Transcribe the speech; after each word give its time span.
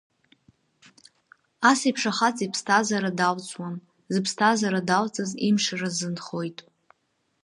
Асеиԥш 1.69 2.03
ахаҵа 2.11 2.43
иԥсҭазаара 2.45 3.11
далҵуам, 3.19 3.75
зыԥсҭазаара 4.13 4.87
далҵыз 4.87 5.31
имшра 5.47 5.75
рзынхоит. 5.83 6.57